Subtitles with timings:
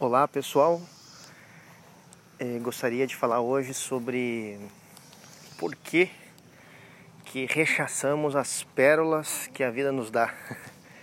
[0.00, 0.80] Olá pessoal,
[2.38, 4.56] eh, gostaria de falar hoje sobre
[5.58, 6.08] por que,
[7.24, 10.32] que rechaçamos as pérolas que a vida nos dá,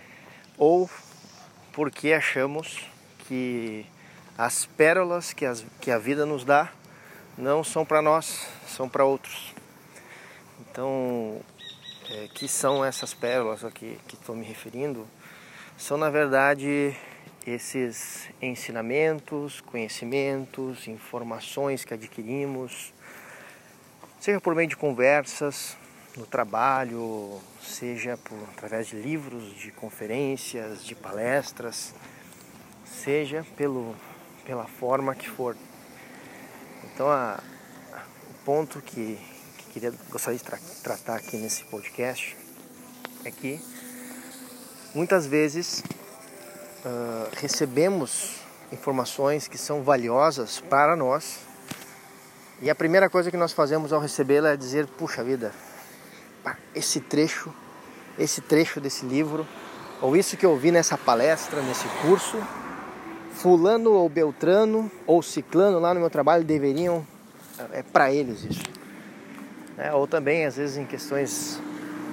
[0.56, 0.88] ou
[1.74, 2.88] por que achamos
[3.28, 3.84] que
[4.38, 6.72] as pérolas que, as, que a vida nos dá
[7.36, 9.52] não são para nós, são para outros.
[10.58, 11.42] Então,
[12.08, 15.06] é, que são essas pérolas a que estou me referindo?
[15.76, 16.96] São na verdade
[17.46, 22.92] esses ensinamentos, conhecimentos, informações que adquirimos,
[24.20, 25.76] seja por meio de conversas
[26.16, 31.94] no trabalho, seja por, através de livros, de conferências, de palestras,
[32.84, 33.94] seja pelo,
[34.44, 35.56] pela forma que for.
[36.84, 37.38] Então, a,
[38.30, 39.18] o ponto que,
[39.58, 42.36] que queria, gostaria de tra tratar aqui nesse podcast
[43.24, 43.60] é que
[44.94, 45.82] muitas vezes
[46.86, 48.36] uh, recebemos
[48.72, 51.40] informações que são valiosas para nós.
[52.62, 55.52] E a primeira coisa que nós fazemos ao recebê-la é dizer: puxa vida,
[56.74, 57.52] esse trecho,
[58.18, 59.46] esse trecho desse livro,
[60.00, 62.40] ou isso que eu vi nessa palestra, nesse curso,
[63.34, 67.06] fulano ou beltrano ou ciclano lá no meu trabalho deveriam
[67.72, 68.62] é para eles isso.
[69.78, 71.60] É, ou também às vezes em questões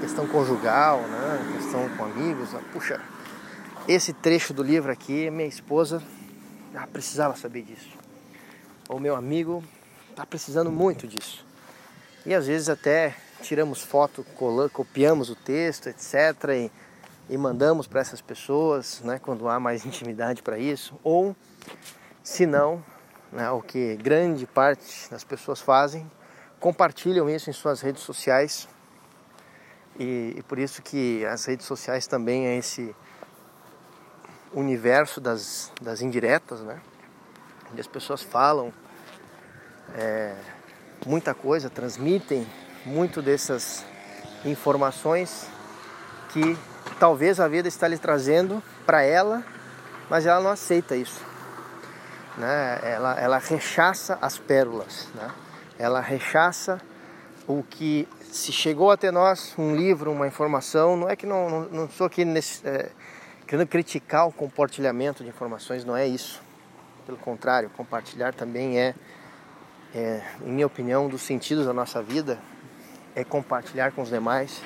[0.00, 3.00] questão conjugal, né, questão com amigos, puxa,
[3.88, 6.02] esse trecho do livro aqui, minha esposa
[6.74, 7.96] ah, precisava saber disso.
[8.88, 9.62] Ou meu amigo
[10.10, 11.46] está precisando muito disso.
[12.24, 14.26] E às vezes até tiramos foto,
[14.72, 16.14] copiamos o texto, etc.
[16.50, 16.72] E,
[17.30, 20.98] e mandamos para essas pessoas, né, quando há mais intimidade para isso.
[21.04, 21.36] Ou,
[22.24, 22.84] se não,
[23.30, 26.10] né, o que grande parte das pessoas fazem,
[26.58, 28.68] compartilham isso em suas redes sociais.
[29.96, 32.92] E, e por isso que as redes sociais também é esse
[34.58, 36.80] universo das, das indiretas, né?
[37.70, 38.72] Onde as pessoas falam
[39.94, 40.34] é,
[41.04, 42.46] muita coisa, transmitem
[42.84, 43.84] muito dessas
[44.44, 45.46] informações
[46.30, 46.56] que
[46.98, 49.44] talvez a vida está lhe trazendo para ela,
[50.08, 51.20] mas ela não aceita isso.
[52.38, 52.80] Né?
[52.82, 55.30] Ela, ela rechaça as pérolas, né?
[55.78, 56.80] ela rechaça
[57.46, 61.60] o que se chegou até nós, um livro, uma informação, não é que não, não,
[61.62, 62.90] não sou aqui nesse, é,
[63.46, 66.42] querendo criticar o compartilhamento de informações, não é isso.
[67.06, 68.94] Pelo contrário, compartilhar também é,
[69.94, 72.38] é, em minha opinião, um dos sentidos da nossa vida,
[73.14, 74.62] é compartilhar com os demais.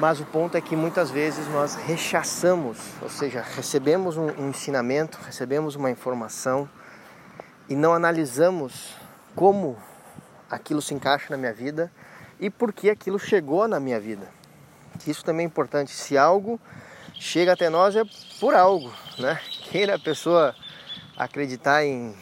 [0.00, 5.18] Mas o ponto é que muitas vezes nós rechaçamos, ou seja, recebemos um, um ensinamento,
[5.24, 6.68] recebemos uma informação
[7.68, 8.96] e não analisamos
[9.34, 9.76] como
[10.50, 11.90] aquilo se encaixa na minha vida
[12.40, 14.28] e por que aquilo chegou na minha vida.
[15.06, 15.92] Isso também é importante.
[15.92, 16.60] Se algo
[17.18, 18.02] chega até nós é
[18.38, 19.40] por algo, né?
[19.70, 20.54] Queira a pessoa
[21.16, 22.14] acreditar em,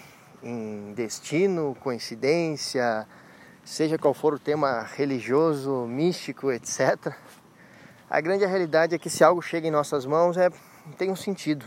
[0.42, 3.06] em destino, coincidência,
[3.64, 7.12] seja qual for o tema religioso, místico, etc.
[8.08, 10.50] A grande realidade é que se algo chega em nossas mãos é
[10.96, 11.66] tem um sentido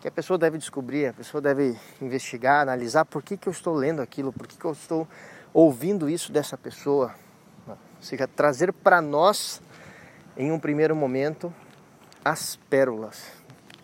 [0.00, 3.74] que a pessoa deve descobrir, a pessoa deve investigar, analisar por que, que eu estou
[3.74, 5.08] lendo aquilo, por que, que eu estou
[5.52, 7.14] ouvindo isso dessa pessoa.
[7.66, 9.60] Ou seja, trazer para nós,
[10.36, 11.52] em um primeiro momento,
[12.26, 13.22] as pérolas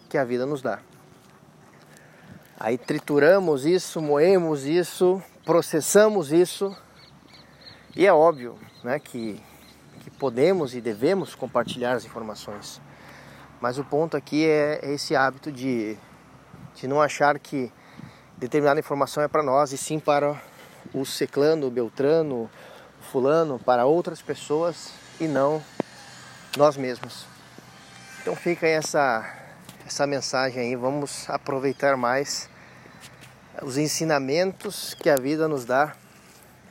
[0.08, 0.80] que a vida nos dá.
[2.58, 6.76] Aí trituramos isso, moemos isso, processamos isso
[7.94, 9.40] e é óbvio né, que,
[10.00, 12.80] que podemos e devemos compartilhar as informações.
[13.60, 15.96] Mas o ponto aqui é esse hábito de,
[16.74, 17.72] de não achar que
[18.38, 20.36] determinada informação é para nós e sim para
[20.92, 22.50] o ciclano, o beltrano,
[23.00, 25.62] o fulano, para outras pessoas e não
[26.56, 27.31] nós mesmos.
[28.22, 29.28] Então fica aí essa,
[29.84, 32.48] essa mensagem aí, vamos aproveitar mais
[33.60, 35.92] os ensinamentos que a vida nos dá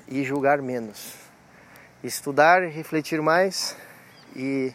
[0.08, 1.16] e julgar menos.
[2.02, 3.76] Estudar, refletir mais
[4.34, 4.74] e,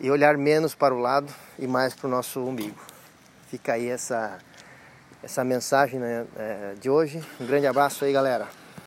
[0.00, 2.82] e olhar menos para o lado e mais para o nosso umbigo.
[3.48, 4.40] Fica aí essa,
[5.22, 7.24] essa mensagem né, é, de hoje.
[7.40, 8.63] Um grande abraço aí, galera.